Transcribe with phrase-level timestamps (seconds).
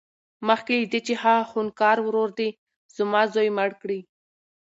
[0.47, 2.49] مخکې له دې چې هغه خونکار ورور دې
[2.97, 3.99] زما زوى مړ کړي.